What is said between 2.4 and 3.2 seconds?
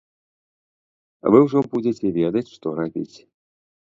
што рабіць.